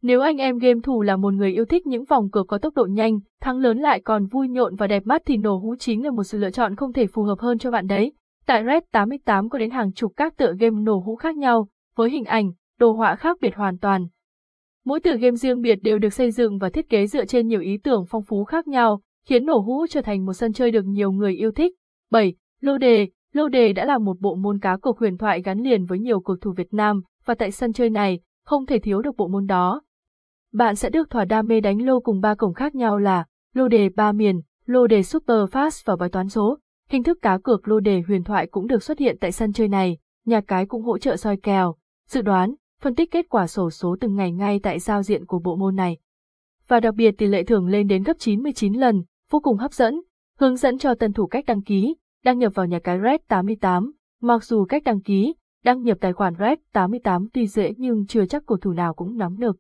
Nếu 0.02 0.22
anh 0.22 0.38
em 0.38 0.58
game 0.58 0.80
thủ 0.84 1.02
là 1.02 1.16
một 1.16 1.34
người 1.34 1.52
yêu 1.54 1.66
thích 1.66 1.88
những 1.88 2.06
vòng 2.06 2.30
cược 2.30 2.48
có 2.48 2.58
tốc 2.58 2.74
độ 2.76 2.86
nhanh, 2.86 3.20
thắng 3.42 3.58
lớn 3.58 3.78
lại 3.78 4.02
còn 4.02 4.26
vui 4.26 4.48
nhộn 4.48 4.76
và 4.76 4.88
đẹp 4.88 5.04
mắt 5.06 5.22
thì 5.26 5.38
nổ 5.38 5.58
hũ 5.58 5.76
chính 5.80 6.04
là 6.04 6.12
một 6.12 6.24
sự 6.24 6.38
lựa 6.38 6.52
chọn 6.52 6.76
không 6.76 6.94
thể 6.94 7.08
phù 7.08 7.24
hợp 7.24 7.40
hơn 7.40 7.58
cho 7.58 7.72
bạn 7.72 7.88
đấy. 7.88 8.14
Tại 8.46 8.64
Red 8.66 8.84
88 8.92 9.50
có 9.50 9.60
đến 9.60 9.72
hàng 9.72 9.94
chục 9.94 10.14
các 10.18 10.38
tựa 10.38 10.54
game 10.60 10.82
nổ 10.82 11.00
hũ 11.06 11.16
khác 11.16 11.38
nhau, 11.38 11.68
với 11.96 12.10
hình 12.10 12.26
ảnh, 12.26 12.52
đồ 12.80 12.92
họa 12.92 13.16
khác 13.16 13.38
biệt 13.42 13.56
hoàn 13.56 13.78
toàn. 13.78 14.08
Mỗi 14.86 15.00
tựa 15.00 15.18
game 15.18 15.36
riêng 15.36 15.62
biệt 15.62 15.80
đều 15.82 16.00
được 16.00 16.14
xây 16.14 16.32
dựng 16.32 16.58
và 16.58 16.70
thiết 16.70 16.90
kế 16.90 17.08
dựa 17.08 17.26
trên 17.26 17.48
nhiều 17.48 17.62
ý 17.62 17.78
tưởng 17.78 18.06
phong 18.10 18.24
phú 18.24 18.44
khác 18.44 18.68
nhau, 18.68 19.02
khiến 19.26 19.46
nổ 19.46 19.60
hũ 19.60 19.86
trở 19.90 20.02
thành 20.02 20.26
một 20.26 20.34
sân 20.34 20.54
chơi 20.54 20.72
được 20.72 20.86
nhiều 20.86 21.12
người 21.12 21.36
yêu 21.36 21.52
thích. 21.52 21.76
7. 22.12 22.34
Lô 22.62 22.78
đề 22.78 23.08
Lô 23.34 23.48
đề 23.48 23.74
đã 23.74 23.86
là 23.86 23.98
một 23.98 24.20
bộ 24.20 24.36
môn 24.36 24.60
cá 24.60 24.78
cược 24.78 24.98
huyền 24.98 25.18
thoại 25.18 25.42
gắn 25.42 25.60
liền 25.60 25.86
với 25.86 26.00
nhiều 26.00 26.20
cầu 26.20 26.36
thủ 26.42 26.54
Việt 26.58 26.74
Nam, 26.74 27.02
và 27.26 27.36
tại 27.36 27.52
sân 27.52 27.74
chơi 27.74 27.90
này, 27.90 28.20
không 28.46 28.66
thể 28.66 28.80
thiếu 28.80 29.02
được 29.02 29.18
bộ 29.18 29.28
môn 29.28 29.46
đó. 29.46 29.82
Bạn 30.54 30.76
sẽ 30.76 30.90
được 30.90 31.10
thỏa 31.10 31.26
đam 31.26 31.48
mê 31.48 31.62
đánh 31.62 31.86
lô 31.86 32.00
cùng 32.00 32.22
ba 32.22 32.36
cổng 32.36 32.54
khác 32.54 32.76
nhau 32.76 32.98
là 32.98 33.26
lô 33.54 33.68
đề 33.68 33.90
ba 33.90 34.12
miền, 34.12 34.42
lô 34.66 34.88
đề 34.88 35.04
super 35.04 35.38
fast 35.52 35.82
và 35.86 35.96
bài 35.96 36.10
toán 36.10 36.30
số. 36.30 36.58
Hình 36.90 37.04
thức 37.04 37.18
cá 37.22 37.38
cược 37.38 37.68
lô 37.68 37.80
đề 37.80 38.02
huyền 38.08 38.24
thoại 38.24 38.48
cũng 38.48 38.68
được 38.68 38.84
xuất 38.84 39.00
hiện 39.00 39.18
tại 39.22 39.32
sân 39.32 39.54
chơi 39.54 39.68
này, 39.68 39.98
nhà 40.26 40.42
cái 40.42 40.66
cũng 40.66 40.84
hỗ 40.84 40.98
trợ 40.98 41.16
soi 41.16 41.38
kèo, 41.38 41.76
dự 42.08 42.22
đoán, 42.22 42.56
phân 42.82 42.96
tích 42.96 43.12
kết 43.12 43.26
quả 43.30 43.48
sổ 43.48 43.70
số 43.70 43.96
từng 44.00 44.16
ngày 44.16 44.32
ngay 44.32 44.60
tại 44.64 44.80
giao 44.80 45.04
diện 45.04 45.26
của 45.26 45.40
bộ 45.40 45.56
môn 45.56 45.76
này. 45.76 45.98
Và 46.68 46.80
đặc 46.80 46.96
biệt 46.96 47.12
tỷ 47.12 47.28
lệ 47.28 47.44
thưởng 47.44 47.68
lên 47.68 47.88
đến 47.88 48.04
gấp 48.04 48.14
99 48.20 48.74
lần, 48.74 49.04
vô 49.32 49.40
cùng 49.40 49.58
hấp 49.58 49.74
dẫn, 49.74 50.02
hướng 50.40 50.56
dẫn 50.56 50.78
cho 50.78 50.96
tân 50.96 51.14
thủ 51.14 51.28
cách 51.28 51.46
đăng 51.48 51.62
ký, 51.62 51.96
đăng 52.24 52.40
nhập 52.40 52.56
vào 52.56 52.66
nhà 52.66 52.80
cái 52.80 53.00
Red 53.04 53.22
88, 53.28 53.92
mặc 54.22 54.44
dù 54.44 54.66
cách 54.66 54.84
đăng 54.84 55.02
ký, 55.02 55.34
đăng 55.64 55.84
nhập 55.84 55.98
tài 56.02 56.14
khoản 56.14 56.34
Red 56.40 56.60
88 56.74 57.28
tuy 57.34 57.48
dễ 57.48 57.74
nhưng 57.78 58.06
chưa 58.08 58.26
chắc 58.26 58.44
cầu 58.46 58.58
thủ 58.58 58.72
nào 58.74 58.94
cũng 58.94 59.18
nắm 59.18 59.38
được. 59.40 59.58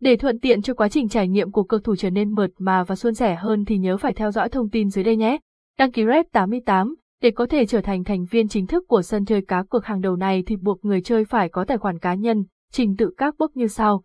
Để 0.00 0.16
thuận 0.16 0.40
tiện 0.40 0.62
cho 0.62 0.74
quá 0.74 0.88
trình 0.88 1.08
trải 1.08 1.28
nghiệm 1.28 1.50
của 1.52 1.62
cầu 1.62 1.80
thủ 1.80 1.96
trở 1.96 2.10
nên 2.10 2.30
mượt 2.30 2.50
mà 2.58 2.84
và 2.84 2.94
suôn 2.94 3.14
sẻ 3.14 3.34
hơn 3.34 3.64
thì 3.64 3.78
nhớ 3.78 3.96
phải 3.96 4.12
theo 4.12 4.30
dõi 4.30 4.48
thông 4.48 4.70
tin 4.70 4.90
dưới 4.90 5.04
đây 5.04 5.16
nhé. 5.16 5.38
Đăng 5.78 5.92
ký 5.92 6.04
Red 6.06 6.26
88 6.32 6.94
để 7.22 7.30
có 7.30 7.46
thể 7.46 7.66
trở 7.66 7.80
thành 7.80 8.04
thành 8.04 8.24
viên 8.24 8.48
chính 8.48 8.66
thức 8.66 8.84
của 8.88 9.02
sân 9.02 9.24
chơi 9.24 9.42
cá 9.42 9.62
cược 9.62 9.84
hàng 9.84 10.00
đầu 10.00 10.16
này 10.16 10.42
thì 10.46 10.56
buộc 10.56 10.84
người 10.84 11.02
chơi 11.02 11.24
phải 11.24 11.48
có 11.48 11.64
tài 11.64 11.78
khoản 11.78 11.98
cá 11.98 12.14
nhân, 12.14 12.44
trình 12.72 12.96
tự 12.96 13.10
các 13.16 13.34
bước 13.38 13.56
như 13.56 13.66
sau. 13.66 14.02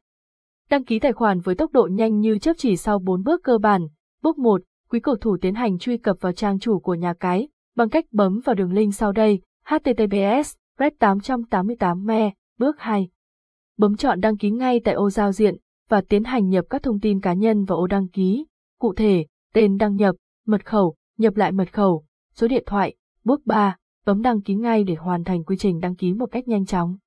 Đăng 0.70 0.84
ký 0.84 1.00
tài 1.00 1.14
khoản 1.14 1.40
với 1.40 1.56
tốc 1.56 1.72
độ 1.72 1.90
nhanh 1.92 2.20
như 2.20 2.38
chớp 2.38 2.54
chỉ 2.58 2.78
sau 2.78 3.00
4 3.00 3.24
bước 3.24 3.42
cơ 3.44 3.58
bản. 3.58 3.88
Bước 4.22 4.38
1, 4.38 4.62
quý 4.94 5.00
cầu 5.00 5.16
thủ 5.16 5.38
tiến 5.42 5.56
hành 5.56 5.78
truy 5.78 5.98
cập 5.98 6.18
vào 6.20 6.32
trang 6.32 6.60
chủ 6.60 6.80
của 6.80 6.94
nhà 6.94 7.14
cái, 7.14 7.48
bằng 7.76 7.90
cách 7.90 8.06
bấm 8.12 8.40
vào 8.46 8.56
đường 8.56 8.74
link 8.74 8.96
sau 8.96 9.12
đây, 9.12 9.42
https 9.66 10.54
red 10.80 10.94
888 11.00 12.06
me 12.06 12.34
bước 12.60 12.76
2. 12.80 13.10
Bấm 13.78 13.96
chọn 13.96 14.20
đăng 14.20 14.38
ký 14.38 14.52
ngay 14.52 14.82
tại 14.84 14.94
ô 14.94 15.10
giao 15.10 15.32
diện, 15.32 15.56
và 15.90 16.02
tiến 16.02 16.24
hành 16.24 16.50
nhập 16.50 16.66
các 16.70 16.84
thông 16.84 17.00
tin 17.00 17.20
cá 17.20 17.34
nhân 17.34 17.64
vào 17.64 17.78
ô 17.78 17.88
đăng 17.88 18.08
ký, 18.08 18.46
cụ 18.80 18.94
thể, 18.94 19.26
tên 19.54 19.78
đăng 19.78 19.96
nhập, 19.96 20.16
mật 20.46 20.66
khẩu, 20.66 20.96
nhập 21.18 21.36
lại 21.36 21.52
mật 21.52 21.74
khẩu, 21.74 22.06
số 22.34 22.48
điện 22.48 22.64
thoại, 22.66 22.96
Bước 23.24 23.46
3, 23.46 23.78
bấm 24.06 24.22
đăng 24.22 24.42
ký 24.42 24.56
ngay 24.56 24.84
để 24.84 24.96
hoàn 24.96 25.24
thành 25.24 25.44
quy 25.44 25.58
trình 25.58 25.80
đăng 25.80 25.96
ký 25.96 26.14
một 26.14 26.32
cách 26.32 26.48
nhanh 26.48 26.66
chóng. 26.66 26.98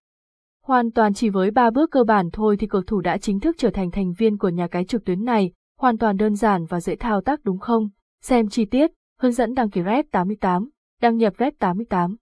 Hoàn 0.63 0.91
toàn 0.91 1.15
chỉ 1.15 1.31
với 1.31 1.51
3 1.51 1.71
bước 1.71 1.91
cơ 1.91 2.05
bản 2.05 2.29
thôi 2.33 2.57
thì 2.61 2.67
cầu 2.67 2.83
thủ 2.87 3.01
đã 3.01 3.19
chính 3.19 3.41
thức 3.41 3.57
trở 3.59 3.71
thành 3.71 3.91
thành 3.91 4.13
viên 4.13 4.39
của 4.39 4.49
nhà 4.49 4.69
cái 4.69 4.85
trực 4.85 5.05
tuyến 5.05 5.25
này, 5.25 5.53
hoàn 5.79 5.99
toàn 5.99 6.17
đơn 6.17 6.35
giản 6.35 6.65
và 6.65 6.81
dễ 6.81 6.97
thao 6.97 7.21
tác 7.21 7.45
đúng 7.45 7.59
không? 7.59 7.89
Xem 8.23 8.49
chi 8.49 8.65
tiết, 8.65 8.91
hướng 9.21 9.33
dẫn 9.33 9.55
đăng 9.55 9.71
ký 9.71 9.83
Red 9.83 10.07
88, 10.11 10.71
đăng 11.01 11.17
nhập 11.17 11.33
Red 11.39 11.53
88. 11.59 12.17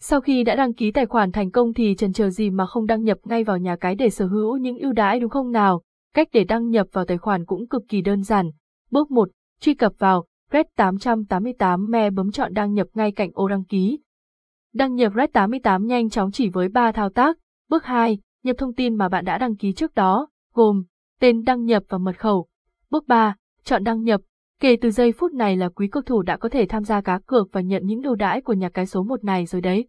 Sau 0.00 0.20
khi 0.20 0.44
đã 0.44 0.56
đăng 0.56 0.74
ký 0.74 0.92
tài 0.92 1.06
khoản 1.06 1.32
thành 1.32 1.50
công 1.50 1.74
thì 1.74 1.94
chần 1.98 2.12
chờ 2.12 2.30
gì 2.30 2.50
mà 2.50 2.66
không 2.66 2.86
đăng 2.86 3.04
nhập 3.04 3.18
ngay 3.24 3.44
vào 3.44 3.58
nhà 3.58 3.76
cái 3.76 3.94
để 3.94 4.10
sở 4.10 4.26
hữu 4.26 4.56
những 4.56 4.78
ưu 4.78 4.92
đãi 4.92 5.20
đúng 5.20 5.30
không 5.30 5.52
nào? 5.52 5.82
Cách 6.14 6.28
để 6.32 6.44
đăng 6.44 6.68
nhập 6.68 6.86
vào 6.92 7.04
tài 7.04 7.18
khoản 7.18 7.44
cũng 7.44 7.68
cực 7.68 7.82
kỳ 7.88 8.00
đơn 8.00 8.22
giản. 8.22 8.50
Bước 8.90 9.10
1, 9.10 9.28
truy 9.60 9.74
cập 9.74 9.92
vào 9.98 10.24
Red 10.52 10.66
888 10.76 11.86
me 11.90 12.10
bấm 12.10 12.30
chọn 12.30 12.54
đăng 12.54 12.74
nhập 12.74 12.86
ngay 12.94 13.12
cạnh 13.12 13.30
ô 13.34 13.48
đăng 13.48 13.64
ký. 13.64 13.98
Đăng 14.74 14.94
nhập 14.94 15.12
Red 15.16 15.30
88 15.32 15.86
nhanh 15.86 16.10
chóng 16.10 16.30
chỉ 16.32 16.48
với 16.48 16.68
3 16.68 16.92
thao 16.92 17.10
tác. 17.10 17.36
Bước 17.68 17.84
2, 17.84 18.18
nhập 18.44 18.56
thông 18.58 18.74
tin 18.74 18.94
mà 18.94 19.08
bạn 19.08 19.24
đã 19.24 19.38
đăng 19.38 19.56
ký 19.56 19.72
trước 19.72 19.94
đó, 19.94 20.28
gồm 20.54 20.84
tên 21.20 21.44
đăng 21.44 21.64
nhập 21.64 21.82
và 21.88 21.98
mật 21.98 22.18
khẩu. 22.18 22.46
Bước 22.90 23.08
3, 23.08 23.34
chọn 23.64 23.84
đăng 23.84 24.02
nhập. 24.02 24.20
Kể 24.60 24.76
từ 24.80 24.90
giây 24.90 25.12
phút 25.12 25.32
này 25.32 25.56
là 25.56 25.68
quý 25.68 25.88
cầu 25.88 26.02
thủ 26.02 26.22
đã 26.22 26.36
có 26.36 26.48
thể 26.48 26.66
tham 26.68 26.84
gia 26.84 27.00
cá 27.00 27.18
cược 27.26 27.52
và 27.52 27.60
nhận 27.60 27.86
những 27.86 28.02
ưu 28.02 28.14
đãi 28.14 28.40
của 28.40 28.52
nhà 28.52 28.68
cái 28.68 28.86
số 28.86 29.02
1 29.02 29.24
này 29.24 29.46
rồi 29.46 29.60
đấy. 29.60 29.88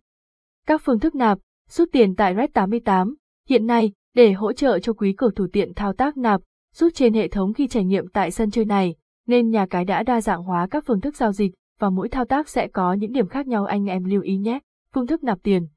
Các 0.68 0.82
phương 0.84 1.00
thức 1.00 1.16
nạp, 1.16 1.38
rút 1.70 1.90
tiền 1.92 2.16
tại 2.16 2.36
Red 2.36 2.50
88. 2.54 3.16
Hiện 3.48 3.66
nay, 3.66 3.92
để 4.16 4.32
hỗ 4.32 4.54
trợ 4.54 4.80
cho 4.80 4.94
quý 4.94 5.14
cầu 5.14 5.32
thủ 5.32 5.48
tiện 5.54 5.74
thao 5.74 5.94
tác 5.94 6.18
nạp, 6.18 6.42
rút 6.74 6.94
trên 6.96 7.14
hệ 7.14 7.28
thống 7.28 7.54
khi 7.54 7.68
trải 7.68 7.86
nghiệm 7.86 8.08
tại 8.08 8.32
sân 8.32 8.52
chơi 8.52 8.66
này, 8.66 8.96
nên 9.28 9.50
nhà 9.50 9.66
cái 9.66 9.86
đã 9.86 10.04
đa 10.04 10.22
dạng 10.22 10.44
hóa 10.44 10.68
các 10.72 10.84
phương 10.88 11.02
thức 11.02 11.16
giao 11.16 11.32
dịch 11.32 11.52
và 11.80 11.90
mỗi 11.90 12.10
thao 12.10 12.26
tác 12.26 12.50
sẽ 12.50 12.68
có 12.68 12.94
những 12.94 13.12
điểm 13.12 13.28
khác 13.28 13.48
nhau 13.48 13.66
anh 13.66 13.86
em 13.86 14.04
lưu 14.04 14.22
ý 14.22 14.38
nhé. 14.38 14.60
Phương 14.94 15.08
thức 15.08 15.24
nạp 15.24 15.44
tiền 15.44 15.68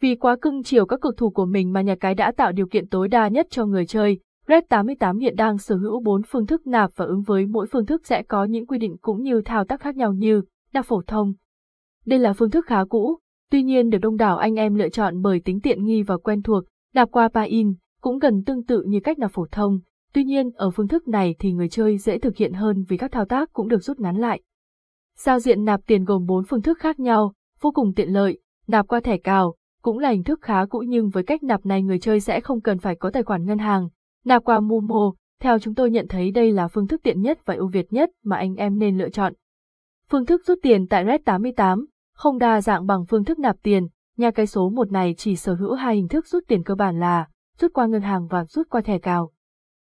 Vì 0.00 0.14
quá 0.14 0.36
cưng 0.42 0.62
chiều 0.62 0.86
các 0.86 1.00
cực 1.00 1.16
thủ 1.16 1.30
của 1.30 1.46
mình 1.46 1.72
mà 1.72 1.82
nhà 1.82 1.94
cái 2.00 2.14
đã 2.14 2.32
tạo 2.36 2.52
điều 2.52 2.66
kiện 2.66 2.88
tối 2.88 3.08
đa 3.08 3.28
nhất 3.28 3.46
cho 3.50 3.66
người 3.66 3.86
chơi, 3.86 4.18
Red 4.48 4.64
88 4.68 5.18
hiện 5.18 5.36
đang 5.36 5.58
sở 5.58 5.76
hữu 5.76 6.00
4 6.00 6.22
phương 6.22 6.46
thức 6.46 6.66
nạp 6.66 6.90
và 6.96 7.04
ứng 7.04 7.22
với 7.22 7.46
mỗi 7.46 7.66
phương 7.66 7.86
thức 7.86 8.06
sẽ 8.06 8.22
có 8.22 8.44
những 8.44 8.66
quy 8.66 8.78
định 8.78 8.96
cũng 9.00 9.22
như 9.22 9.42
thao 9.44 9.64
tác 9.64 9.80
khác 9.80 9.96
nhau 9.96 10.12
như 10.12 10.42
nạp 10.72 10.86
phổ 10.86 11.02
thông, 11.06 11.34
Đây 12.06 12.18
là 12.18 12.32
phương 12.32 12.50
thức 12.50 12.66
khá 12.66 12.84
cũ, 12.88 13.18
tuy 13.50 13.62
nhiên 13.62 13.90
được 13.90 13.98
đông 13.98 14.16
đảo 14.16 14.36
anh 14.36 14.54
em 14.54 14.74
lựa 14.74 14.88
chọn 14.88 15.22
bởi 15.22 15.40
tính 15.40 15.60
tiện 15.60 15.84
nghi 15.84 16.02
và 16.02 16.16
quen 16.16 16.42
thuộc, 16.42 16.64
nạp 16.94 17.10
qua 17.10 17.28
Pain 17.28 17.74
cũng 18.00 18.18
gần 18.18 18.42
tương 18.44 18.64
tự 18.64 18.82
như 18.86 19.00
cách 19.00 19.18
nạp 19.18 19.30
phổ 19.32 19.46
thông, 19.52 19.80
tuy 20.12 20.24
nhiên 20.24 20.50
ở 20.54 20.70
phương 20.70 20.88
thức 20.88 21.08
này 21.08 21.34
thì 21.38 21.52
người 21.52 21.68
chơi 21.68 21.98
dễ 21.98 22.18
thực 22.18 22.36
hiện 22.36 22.52
hơn 22.52 22.84
vì 22.88 22.96
các 22.96 23.12
thao 23.12 23.24
tác 23.24 23.52
cũng 23.52 23.68
được 23.68 23.82
rút 23.82 24.00
ngắn 24.00 24.16
lại. 24.16 24.42
Giao 25.16 25.38
diện 25.38 25.64
nạp 25.64 25.80
tiền 25.86 26.04
gồm 26.04 26.26
4 26.26 26.44
phương 26.44 26.62
thức 26.62 26.78
khác 26.78 27.00
nhau, 27.00 27.32
vô 27.60 27.70
cùng 27.70 27.94
tiện 27.94 28.08
lợi, 28.08 28.38
nạp 28.66 28.88
qua 28.88 29.00
thẻ 29.00 29.16
cào, 29.16 29.54
cũng 29.82 29.98
là 29.98 30.10
hình 30.10 30.24
thức 30.24 30.42
khá 30.42 30.66
cũ 30.66 30.78
nhưng 30.88 31.08
với 31.08 31.22
cách 31.22 31.42
nạp 31.42 31.66
này 31.66 31.82
người 31.82 31.98
chơi 31.98 32.20
sẽ 32.20 32.40
không 32.40 32.60
cần 32.60 32.78
phải 32.78 32.96
có 32.96 33.10
tài 33.10 33.22
khoản 33.22 33.44
ngân 33.44 33.58
hàng. 33.58 33.88
Nạp 34.24 34.44
qua 34.44 34.60
Momo, 34.60 35.12
theo 35.40 35.58
chúng 35.58 35.74
tôi 35.74 35.90
nhận 35.90 36.08
thấy 36.08 36.30
đây 36.30 36.52
là 36.52 36.68
phương 36.68 36.86
thức 36.86 37.00
tiện 37.02 37.20
nhất 37.20 37.38
và 37.44 37.54
ưu 37.54 37.68
việt 37.68 37.92
nhất 37.92 38.10
mà 38.24 38.36
anh 38.36 38.54
em 38.54 38.78
nên 38.78 38.98
lựa 38.98 39.08
chọn. 39.08 39.32
Phương 40.10 40.26
thức 40.26 40.42
rút 40.46 40.58
tiền 40.62 40.86
tại 40.86 41.04
Red 41.06 41.20
88 41.24 41.86
không 42.14 42.38
đa 42.38 42.60
dạng 42.60 42.86
bằng 42.86 43.06
phương 43.06 43.24
thức 43.24 43.38
nạp 43.38 43.56
tiền, 43.62 43.88
nhà 44.16 44.30
cái 44.30 44.46
số 44.46 44.70
một 44.70 44.92
này 44.92 45.14
chỉ 45.18 45.36
sở 45.36 45.54
hữu 45.54 45.74
hai 45.74 45.96
hình 45.96 46.08
thức 46.08 46.26
rút 46.26 46.44
tiền 46.48 46.62
cơ 46.62 46.74
bản 46.74 47.00
là 47.00 47.28
rút 47.58 47.72
qua 47.72 47.86
ngân 47.86 48.02
hàng 48.02 48.26
và 48.26 48.44
rút 48.44 48.68
qua 48.70 48.80
thẻ 48.80 48.98
cào. 48.98 49.32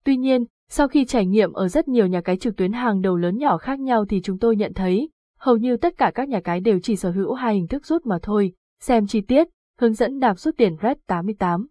Tuy 0.05 0.17
nhiên, 0.17 0.45
sau 0.69 0.87
khi 0.87 1.05
trải 1.05 1.25
nghiệm 1.25 1.53
ở 1.53 1.67
rất 1.67 1.87
nhiều 1.87 2.07
nhà 2.07 2.21
cái 2.21 2.37
trực 2.37 2.55
tuyến 2.55 2.73
hàng 2.73 3.01
đầu 3.01 3.17
lớn 3.17 3.37
nhỏ 3.37 3.57
khác 3.57 3.79
nhau 3.79 4.05
thì 4.05 4.21
chúng 4.21 4.39
tôi 4.39 4.55
nhận 4.55 4.73
thấy, 4.73 5.09
hầu 5.39 5.57
như 5.57 5.77
tất 5.77 5.97
cả 5.97 6.11
các 6.15 6.29
nhà 6.29 6.39
cái 6.43 6.59
đều 6.59 6.79
chỉ 6.79 6.95
sở 6.95 7.11
hữu 7.11 7.33
hai 7.33 7.55
hình 7.55 7.67
thức 7.67 7.85
rút 7.85 8.05
mà 8.05 8.19
thôi. 8.21 8.53
Xem 8.81 9.07
chi 9.07 9.21
tiết, 9.21 9.47
hướng 9.79 9.93
dẫn 9.93 10.19
nạp 10.19 10.39
rút 10.39 10.57
tiền 10.57 10.75
Red 10.81 10.97
88. 11.07 11.67